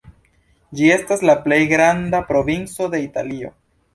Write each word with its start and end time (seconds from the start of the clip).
Ĝi 0.77 0.87
estas 0.93 1.21
la 1.29 1.35
plej 1.43 1.59
malgranda 1.61 2.21
provinco 2.31 2.91
de 2.95 3.05
Italio. 3.07 3.53